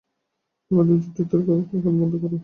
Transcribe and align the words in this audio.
তোমার 0.71 0.85
যুক্তিতর্ক 0.91 1.47
এখন 1.77 1.93
বন্ধ 2.01 2.13
করো। 2.23 2.37